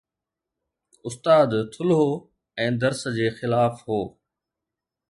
[1.07, 2.09] استاد ٿلهو
[2.65, 4.01] ۽ درس جي خلاف هو